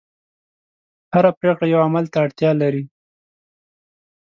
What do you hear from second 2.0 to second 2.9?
ته اړتیا لري.